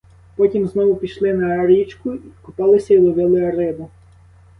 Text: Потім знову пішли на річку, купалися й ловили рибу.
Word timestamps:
Потім 0.35 0.67
знову 0.67 0.95
пішли 0.95 1.33
на 1.33 1.67
річку, 1.67 2.17
купалися 2.41 2.93
й 2.93 2.97
ловили 2.97 3.51
рибу. 3.51 3.89